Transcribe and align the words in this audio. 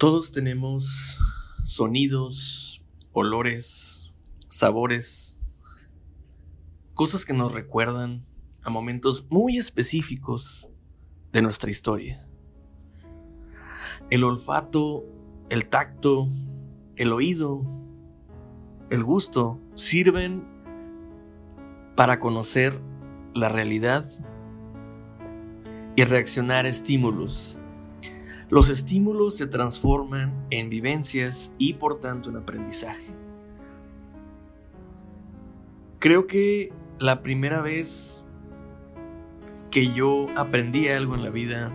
Todos 0.00 0.32
tenemos 0.32 1.18
sonidos, 1.62 2.82
olores, 3.12 4.14
sabores, 4.48 5.36
cosas 6.94 7.26
que 7.26 7.34
nos 7.34 7.52
recuerdan 7.52 8.24
a 8.62 8.70
momentos 8.70 9.26
muy 9.28 9.58
específicos 9.58 10.70
de 11.32 11.42
nuestra 11.42 11.70
historia. 11.70 12.26
El 14.08 14.24
olfato, 14.24 15.04
el 15.50 15.68
tacto, 15.68 16.30
el 16.96 17.12
oído, 17.12 17.60
el 18.88 19.04
gusto 19.04 19.60
sirven 19.74 20.48
para 21.94 22.20
conocer 22.20 22.80
la 23.34 23.50
realidad 23.50 24.06
y 25.94 26.04
reaccionar 26.04 26.64
a 26.64 26.70
estímulos. 26.70 27.59
Los 28.50 28.68
estímulos 28.68 29.36
se 29.36 29.46
transforman 29.46 30.46
en 30.50 30.70
vivencias 30.70 31.52
y 31.56 31.74
por 31.74 32.00
tanto 32.00 32.30
en 32.30 32.36
aprendizaje. 32.36 33.06
Creo 36.00 36.26
que 36.26 36.72
la 36.98 37.22
primera 37.22 37.62
vez 37.62 38.24
que 39.70 39.92
yo 39.92 40.26
aprendí 40.36 40.88
algo 40.88 41.14
en 41.14 41.22
la 41.22 41.30
vida 41.30 41.72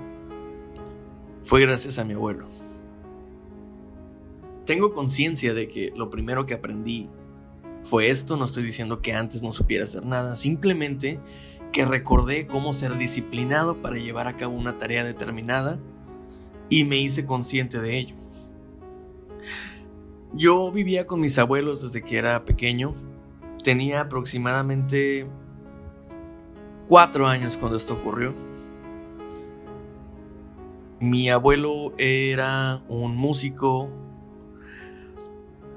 fue 1.44 1.62
gracias 1.62 1.98
a 1.98 2.04
mi 2.04 2.14
abuelo. 2.14 2.46
Tengo 4.66 4.94
conciencia 4.94 5.54
de 5.54 5.70
que 5.70 5.94
lo 5.95 6.10
primero 6.10 6.45
que 6.45 6.56
aprendí 6.56 7.08
fue 7.84 8.10
esto, 8.10 8.36
no 8.36 8.44
estoy 8.44 8.64
diciendo 8.64 9.02
que 9.02 9.14
antes 9.14 9.42
no 9.42 9.54
supiera 9.54 9.86
hacer 9.86 10.06
nada, 10.06 10.36
simplemente 10.36 11.22
que 11.72 11.86
recordé 11.86 12.48
cómo 12.48 12.73
ser 12.73 12.98
disciplinado 12.98 13.82
para 13.82 13.95
llevar 13.95 14.28
a 14.28 14.36
cabo 14.36 14.56
una 14.56 14.78
tarea 14.78 15.06
determinada 15.06 15.80
y 16.69 16.83
me 16.83 16.97
hice 16.97 17.25
consciente 17.25 17.80
de 17.80 17.97
ello. 17.97 18.16
Yo 20.33 20.71
vivía 20.71 21.08
con 21.08 21.21
mis 21.21 21.38
abuelos 21.38 21.81
desde 21.81 22.03
que 22.03 22.17
era 22.17 22.44
pequeño, 22.44 22.94
tenía 23.63 24.02
aproximadamente 24.02 25.27
cuatro 26.88 27.27
años 27.27 27.58
cuando 27.58 27.77
esto 27.77 27.93
ocurrió. 27.93 28.33
Mi 30.99 31.30
abuelo 31.30 31.93
era 31.97 32.81
un 32.88 33.16
músico, 33.16 33.89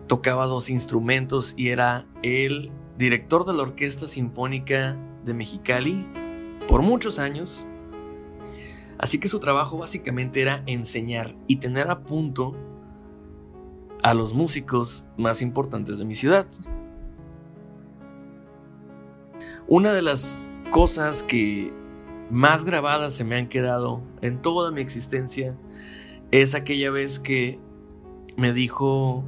tocaba 0.06 0.46
dos 0.46 0.70
instrumentos 0.70 1.54
y 1.56 1.68
era 1.68 2.06
el 2.22 2.70
director 2.96 3.44
de 3.44 3.52
la 3.52 3.62
Orquesta 3.62 4.08
Sinfónica 4.08 4.96
de 5.24 5.34
Mexicali 5.34 6.06
por 6.66 6.82
muchos 6.82 7.18
años. 7.18 7.64
Así 8.98 9.20
que 9.20 9.28
su 9.28 9.38
trabajo 9.38 9.78
básicamente 9.78 10.42
era 10.42 10.62
enseñar 10.66 11.36
y 11.46 11.56
tener 11.56 11.90
a 11.90 12.00
punto 12.00 12.56
a 14.02 14.14
los 14.14 14.34
músicos 14.34 15.04
más 15.16 15.40
importantes 15.40 15.98
de 15.98 16.04
mi 16.04 16.14
ciudad. 16.14 16.46
Una 19.68 19.92
de 19.92 20.02
las 20.02 20.42
cosas 20.70 21.22
que 21.22 21.72
más 22.30 22.64
grabadas 22.64 23.14
se 23.14 23.24
me 23.24 23.36
han 23.36 23.48
quedado 23.48 24.02
en 24.20 24.42
toda 24.42 24.70
mi 24.70 24.80
existencia 24.80 25.56
es 26.30 26.54
aquella 26.54 26.90
vez 26.90 27.18
que 27.18 27.58
me 28.36 28.52
dijo 28.52 29.24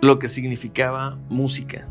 lo 0.00 0.18
que 0.18 0.28
significaba 0.28 1.18
música. 1.28 1.88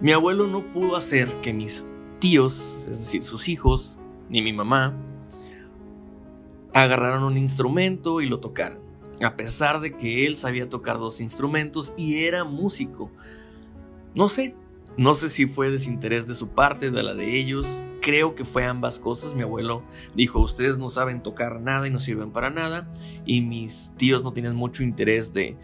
Mi 0.00 0.12
abuelo 0.12 0.46
no 0.46 0.72
pudo 0.72 0.96
hacer 0.96 1.40
que 1.40 1.52
mis 1.52 1.86
tíos, 2.18 2.86
es 2.90 2.98
decir, 2.98 3.22
sus 3.22 3.48
hijos, 3.48 3.98
ni 4.28 4.42
mi 4.42 4.52
mamá, 4.52 4.94
agarraron 6.72 7.22
un 7.22 7.38
instrumento 7.38 8.20
y 8.20 8.26
lo 8.26 8.40
tocaran, 8.40 8.78
a 9.22 9.36
pesar 9.36 9.80
de 9.80 9.96
que 9.96 10.26
él 10.26 10.36
sabía 10.36 10.68
tocar 10.68 10.98
dos 10.98 11.20
instrumentos 11.20 11.92
y 11.96 12.24
era 12.24 12.44
músico. 12.44 13.10
No 14.14 14.28
sé, 14.28 14.54
no 14.96 15.14
sé 15.14 15.28
si 15.28 15.46
fue 15.46 15.70
desinterés 15.70 16.26
de 16.26 16.34
su 16.34 16.48
parte, 16.48 16.90
de 16.90 17.02
la 17.02 17.14
de 17.14 17.36
ellos. 17.36 17.80
Creo 18.00 18.36
que 18.36 18.44
fue 18.44 18.64
ambas 18.64 19.00
cosas. 19.00 19.34
Mi 19.34 19.42
abuelo 19.42 19.82
dijo, 20.14 20.38
ustedes 20.38 20.78
no 20.78 20.88
saben 20.88 21.22
tocar 21.22 21.60
nada 21.60 21.88
y 21.88 21.90
no 21.90 21.98
sirven 21.98 22.30
para 22.30 22.50
nada. 22.50 22.88
Y 23.26 23.40
mis 23.40 23.90
tíos 23.96 24.22
no 24.22 24.32
tienen 24.32 24.54
mucho 24.54 24.84
interés 24.84 25.32
de 25.32 25.56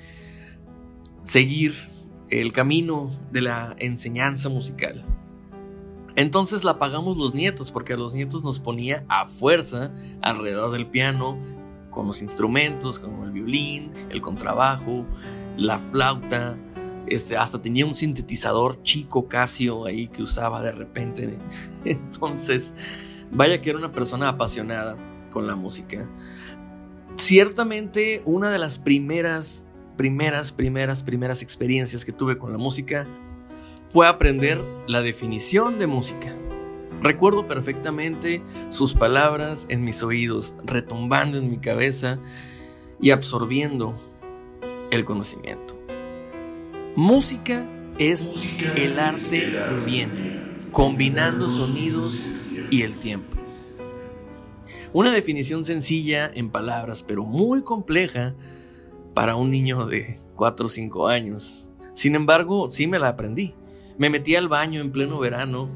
seguir 1.22 1.74
el 2.28 2.52
camino 2.52 3.10
de 3.30 3.42
la 3.42 3.76
enseñanza 3.78 4.48
musical. 4.48 5.04
Entonces 6.20 6.64
la 6.64 6.78
pagamos 6.78 7.16
los 7.16 7.32
nietos, 7.32 7.72
porque 7.72 7.94
a 7.94 7.96
los 7.96 8.12
nietos 8.12 8.44
nos 8.44 8.60
ponía 8.60 9.06
a 9.08 9.24
fuerza 9.24 9.90
alrededor 10.20 10.70
del 10.70 10.86
piano, 10.86 11.38
con 11.88 12.06
los 12.06 12.20
instrumentos, 12.20 12.98
como 12.98 13.24
el 13.24 13.32
violín, 13.32 13.90
el 14.10 14.20
contrabajo, 14.20 15.06
la 15.56 15.78
flauta, 15.78 16.58
este, 17.06 17.38
hasta 17.38 17.62
tenía 17.62 17.86
un 17.86 17.94
sintetizador 17.94 18.82
chico 18.82 19.28
Casio 19.28 19.86
ahí 19.86 20.08
que 20.08 20.22
usaba 20.22 20.60
de 20.60 20.72
repente. 20.72 21.38
Entonces, 21.86 22.74
vaya 23.30 23.62
que 23.62 23.70
era 23.70 23.78
una 23.78 23.90
persona 23.90 24.28
apasionada 24.28 24.98
con 25.30 25.46
la 25.46 25.56
música. 25.56 26.06
Ciertamente, 27.16 28.20
una 28.26 28.50
de 28.50 28.58
las 28.58 28.78
primeras, 28.78 29.66
primeras, 29.96 30.52
primeras, 30.52 31.02
primeras 31.02 31.40
experiencias 31.40 32.04
que 32.04 32.12
tuve 32.12 32.36
con 32.36 32.52
la 32.52 32.58
música 32.58 33.08
fue 33.90 34.06
aprender 34.06 34.64
la 34.86 35.02
definición 35.02 35.80
de 35.80 35.88
música. 35.88 36.32
Recuerdo 37.02 37.48
perfectamente 37.48 38.40
sus 38.68 38.94
palabras 38.94 39.66
en 39.68 39.82
mis 39.82 40.04
oídos, 40.04 40.54
retumbando 40.62 41.38
en 41.38 41.50
mi 41.50 41.58
cabeza 41.58 42.20
y 43.00 43.10
absorbiendo 43.10 43.96
el 44.92 45.04
conocimiento. 45.04 45.76
Música 46.94 47.68
es 47.98 48.30
el 48.76 49.00
arte 49.00 49.50
de 49.50 49.80
bien, 49.84 50.68
combinando 50.70 51.48
sonidos 51.48 52.28
y 52.70 52.82
el 52.82 52.96
tiempo. 52.96 53.38
Una 54.92 55.12
definición 55.12 55.64
sencilla 55.64 56.30
en 56.32 56.50
palabras, 56.50 57.02
pero 57.02 57.24
muy 57.24 57.62
compleja 57.62 58.36
para 59.14 59.34
un 59.34 59.50
niño 59.50 59.86
de 59.86 60.20
4 60.36 60.66
o 60.66 60.68
5 60.68 61.08
años. 61.08 61.68
Sin 61.92 62.14
embargo, 62.14 62.70
sí 62.70 62.86
me 62.86 63.00
la 63.00 63.08
aprendí. 63.08 63.56
Me 64.00 64.08
metí 64.08 64.34
al 64.34 64.48
baño 64.48 64.80
en 64.80 64.92
pleno 64.92 65.18
verano 65.18 65.68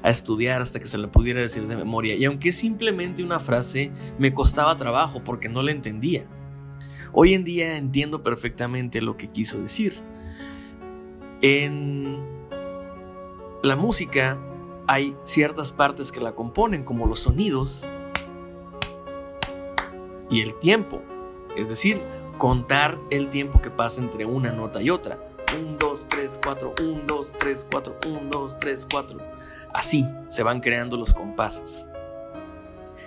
a 0.00 0.10
estudiar 0.10 0.62
hasta 0.62 0.78
que 0.78 0.86
se 0.86 0.96
la 0.96 1.10
pudiera 1.10 1.40
decir 1.40 1.66
de 1.66 1.74
memoria. 1.74 2.14
Y 2.14 2.24
aunque 2.24 2.50
es 2.50 2.56
simplemente 2.56 3.24
una 3.24 3.40
frase, 3.40 3.90
me 4.16 4.32
costaba 4.32 4.76
trabajo 4.76 5.24
porque 5.24 5.48
no 5.48 5.60
la 5.64 5.72
entendía. 5.72 6.24
Hoy 7.12 7.34
en 7.34 7.42
día 7.42 7.78
entiendo 7.78 8.22
perfectamente 8.22 9.00
lo 9.00 9.16
que 9.16 9.28
quiso 9.28 9.60
decir. 9.60 10.00
En 11.40 12.24
la 13.64 13.74
música 13.74 14.38
hay 14.86 15.16
ciertas 15.24 15.72
partes 15.72 16.12
que 16.12 16.20
la 16.20 16.36
componen, 16.36 16.84
como 16.84 17.08
los 17.08 17.18
sonidos 17.18 17.84
y 20.30 20.42
el 20.42 20.54
tiempo. 20.60 21.02
Es 21.56 21.68
decir, 21.68 22.00
contar 22.38 23.00
el 23.10 23.30
tiempo 23.30 23.60
que 23.60 23.70
pasa 23.70 24.00
entre 24.00 24.26
una 24.26 24.52
nota 24.52 24.80
y 24.80 24.90
otra. 24.90 25.31
1, 25.54 25.76
2, 25.78 26.06
3, 26.08 26.40
4, 26.42 26.74
1, 26.80 27.02
2, 27.06 27.32
3, 27.38 27.66
4, 27.70 27.96
1, 28.06 28.20
2, 28.30 28.58
3, 28.58 28.86
4. 28.90 29.18
Así 29.72 30.06
se 30.28 30.42
van 30.42 30.60
creando 30.60 30.96
los 30.96 31.14
compases. 31.14 31.86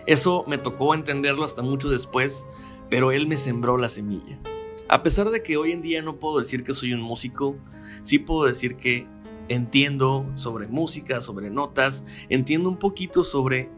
Eso 0.06 0.44
me 0.48 0.58
tocó 0.58 0.94
entenderlo 0.94 1.46
hasta 1.46 1.62
mucho 1.62 1.90
después, 1.90 2.46
pero 2.90 3.12
él 3.12 3.28
me 3.28 3.38
sembró 3.38 3.78
la 3.78 3.90
semilla. 3.90 4.40
A 4.88 5.02
pesar 5.02 5.32
de 5.32 5.42
que 5.42 5.58
hoy 5.58 5.72
en 5.72 5.82
día 5.82 6.02
no 6.02 6.18
puedo 6.18 6.40
decir 6.40 6.64
que 6.64 6.74
soy 6.74 6.94
un 6.94 7.02
músico, 7.02 7.58
sí 8.03 8.20
puedo 8.20 8.46
decir 8.46 8.76
que 8.76 9.08
entiendo 9.48 10.30
sobre 10.36 10.68
música, 10.68 11.22
sobre 11.22 11.50
notas, 11.50 12.03
entiendo 12.30 12.70
un 12.70 12.78
poquito 12.78 13.24
sobre 13.24 13.70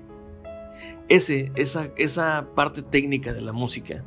ese, 1.07 1.51
esa, 1.55 1.89
esa 1.97 2.49
parte 2.55 2.81
técnica 2.81 3.33
de 3.33 3.41
la 3.41 3.53
música. 3.53 4.03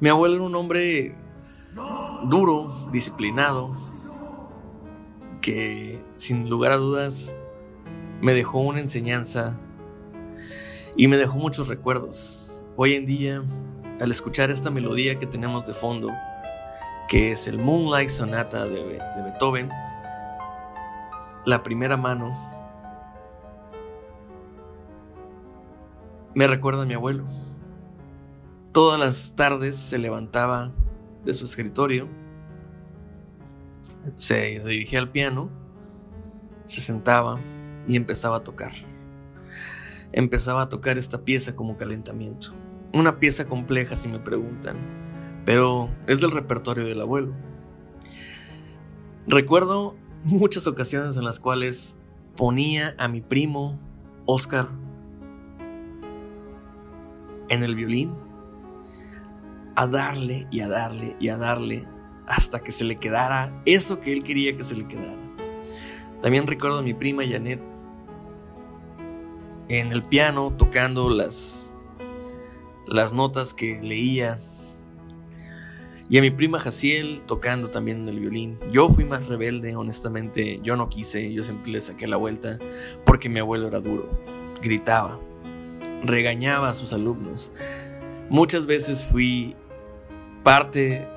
Mi 0.00 0.08
abuelo 0.08 0.34
era 0.36 0.44
un 0.44 0.54
hombre 0.56 1.14
duro, 2.24 2.72
disciplinado, 2.92 3.76
que 5.40 6.02
sin 6.16 6.48
lugar 6.48 6.72
a 6.72 6.76
dudas 6.76 7.34
me 8.20 8.34
dejó 8.34 8.60
una 8.60 8.80
enseñanza 8.80 9.58
y 10.96 11.08
me 11.08 11.16
dejó 11.16 11.38
muchos 11.38 11.68
recuerdos. 11.68 12.50
Hoy 12.76 12.94
en 12.94 13.06
día, 13.06 13.42
al 14.00 14.10
escuchar 14.10 14.50
esta 14.50 14.70
melodía 14.70 15.18
que 15.18 15.26
tenemos 15.26 15.66
de 15.66 15.74
fondo, 15.74 16.10
que 17.08 17.32
es 17.32 17.48
el 17.48 17.58
Moonlight 17.58 18.08
Sonata 18.08 18.66
de, 18.66 19.00
Beethoven, 19.24 19.68
la 21.44 21.62
primera 21.62 21.96
mano, 21.96 22.34
me 26.34 26.46
recuerda 26.46 26.84
a 26.84 26.86
mi 26.86 26.94
abuelo. 26.94 27.24
Todas 28.70 28.98
las 28.98 29.34
tardes 29.36 29.76
se 29.76 29.98
levantaba 29.98 30.72
de 31.24 31.34
su 31.34 31.44
escritorio, 31.44 32.08
se 34.16 34.60
dirigía 34.60 34.98
al 34.98 35.10
piano, 35.10 35.50
se 36.66 36.80
sentaba 36.80 37.40
y 37.86 37.96
empezaba 37.96 38.38
a 38.38 38.44
tocar. 38.44 38.72
Empezaba 40.12 40.62
a 40.62 40.68
tocar 40.68 40.98
esta 40.98 41.24
pieza 41.24 41.56
como 41.56 41.76
calentamiento. 41.76 42.52
una 42.94 43.18
pieza 43.18 43.48
compleja 43.48 43.96
si 43.96 44.06
me 44.08 44.18
preguntan, 44.18 44.76
pero 45.46 45.88
es 46.06 46.20
del 46.20 46.30
repertorio 46.30 46.84
del 46.84 47.00
abuelo. 47.00 47.32
Recuerdo 49.26 49.96
muchas 50.24 50.66
ocasiones 50.66 51.16
en 51.16 51.24
las 51.24 51.40
cuales 51.40 51.96
ponía 52.36 52.94
a 52.98 53.08
mi 53.08 53.22
primo 53.22 53.78
Oscar 54.26 54.68
en 57.48 57.62
el 57.62 57.74
violín 57.74 58.12
a 59.76 59.86
darle 59.86 60.46
y 60.50 60.60
a 60.60 60.68
darle 60.68 61.16
y 61.20 61.28
a 61.28 61.36
darle 61.36 61.86
hasta 62.26 62.60
que 62.60 62.72
se 62.72 62.84
le 62.84 62.96
quedara 62.96 63.62
eso 63.64 64.00
que 64.00 64.12
él 64.12 64.22
quería 64.22 64.56
que 64.56 64.64
se 64.64 64.76
le 64.76 64.86
quedara. 64.86 65.18
También 66.20 66.46
recuerdo 66.46 66.78
a 66.78 66.82
mi 66.82 66.94
prima 66.94 67.24
Janet 67.28 67.60
en 69.68 69.90
el 69.90 70.02
piano 70.02 70.52
tocando 70.56 71.10
las, 71.10 71.72
las 72.86 73.12
notas 73.12 73.54
que 73.54 73.80
leía. 73.82 74.38
Y 76.08 76.18
a 76.18 76.20
mi 76.20 76.30
prima 76.30 76.60
Jaciel 76.60 77.22
tocando 77.26 77.70
también 77.70 78.06
el 78.06 78.20
violín. 78.20 78.58
Yo 78.70 78.90
fui 78.90 79.04
más 79.04 79.26
rebelde, 79.28 79.76
honestamente. 79.76 80.60
Yo 80.62 80.76
no 80.76 80.90
quise, 80.90 81.32
yo 81.32 81.42
siempre 81.42 81.72
le 81.72 81.80
saqué 81.80 82.06
la 82.06 82.18
vuelta 82.18 82.58
porque 83.06 83.30
mi 83.30 83.40
abuelo 83.40 83.68
era 83.68 83.80
duro. 83.80 84.10
Gritaba, 84.60 85.18
regañaba 86.04 86.68
a 86.68 86.74
sus 86.74 86.92
alumnos. 86.92 87.50
Muchas 88.28 88.66
veces 88.66 89.04
fui 89.04 89.56
parte 90.42 91.08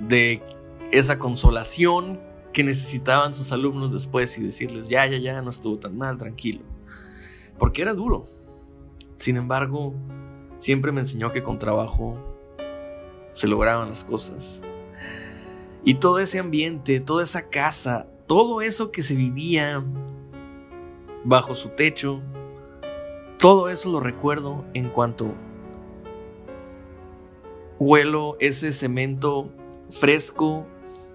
de 0.00 0.42
esa 0.92 1.18
consolación 1.18 2.20
que 2.52 2.64
necesitaban 2.64 3.34
sus 3.34 3.52
alumnos 3.52 3.92
después 3.92 4.38
y 4.38 4.42
decirles, 4.42 4.88
ya, 4.88 5.06
ya, 5.06 5.18
ya, 5.18 5.42
no 5.42 5.50
estuvo 5.50 5.78
tan 5.78 5.96
mal, 5.96 6.16
tranquilo. 6.16 6.62
Porque 7.58 7.82
era 7.82 7.92
duro. 7.92 8.26
Sin 9.16 9.36
embargo, 9.36 9.94
siempre 10.58 10.92
me 10.92 11.00
enseñó 11.00 11.32
que 11.32 11.42
con 11.42 11.58
trabajo 11.58 12.18
se 13.32 13.46
lograban 13.46 13.90
las 13.90 14.04
cosas. 14.04 14.62
Y 15.84 15.94
todo 15.94 16.18
ese 16.18 16.38
ambiente, 16.38 17.00
toda 17.00 17.22
esa 17.22 17.48
casa, 17.48 18.06
todo 18.26 18.60
eso 18.60 18.90
que 18.90 19.02
se 19.02 19.14
vivía 19.14 19.84
bajo 21.24 21.54
su 21.54 21.68
techo, 21.70 22.22
todo 23.38 23.68
eso 23.68 23.90
lo 23.90 24.00
recuerdo 24.00 24.64
en 24.72 24.88
cuanto 24.88 25.34
huelo 27.78 28.36
ese 28.40 28.72
cemento 28.72 29.50
fresco, 29.90 30.66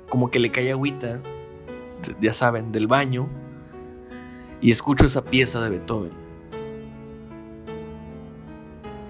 como 0.09 0.29
que 0.29 0.39
le 0.39 0.51
cae 0.51 0.71
agüita, 0.71 1.21
ya 2.19 2.33
saben, 2.33 2.71
del 2.71 2.87
baño, 2.87 3.29
y 4.61 4.71
escucho 4.71 5.05
esa 5.05 5.23
pieza 5.23 5.61
de 5.61 5.69
Beethoven. 5.71 6.11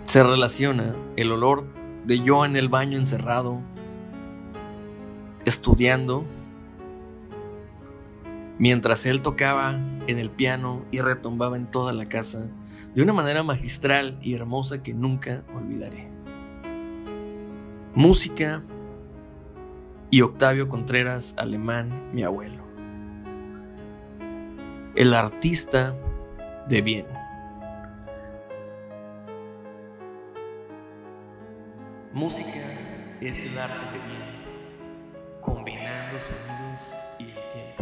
Se 0.06 0.24
relaciona 0.24 0.96
el 1.16 1.32
olor 1.32 1.66
de 2.06 2.22
yo 2.22 2.46
en 2.46 2.56
el 2.56 2.70
baño 2.70 2.98
encerrado, 2.98 3.62
estudiando, 5.46 6.26
mientras 8.58 9.06
él 9.06 9.22
tocaba 9.22 9.80
en 10.08 10.20
el 10.20 10.30
piano 10.30 10.86
y 10.92 11.00
retumbaba 11.00 11.58
en 11.58 11.70
toda 11.70 11.94
la 11.94 12.06
casa 12.06 12.50
de 12.94 13.02
una 13.02 13.14
manera 13.14 13.44
magistral 13.44 14.18
y 14.22 14.34
hermosa 14.34 14.84
que 14.84 14.94
nunca 14.94 15.44
olvidaré. 15.56 16.11
Música 17.94 18.64
y 20.10 20.22
Octavio 20.22 20.70
Contreras 20.70 21.36
Alemán, 21.38 22.10
mi 22.14 22.24
abuelo. 22.24 22.64
El 24.96 25.14
artista 25.14 25.94
de 26.70 26.82
bien. 26.82 27.06
Música 32.14 32.62
es 33.20 33.52
el 33.52 33.60
arte 33.60 33.76
de 33.92 34.08
bien, 34.08 35.42
combinando 35.42 36.18
sonidos 36.22 36.94
y 37.20 37.24
el 37.24 37.50
tiempo. 37.52 37.81